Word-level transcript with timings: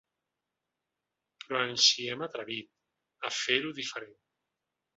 Però 1.43 1.59
ens 1.73 1.91
hi 1.99 2.07
hem 2.15 2.25
atrevit, 2.29 2.73
a 3.29 3.33
fer-ho 3.43 3.77
diferent. 3.85 4.21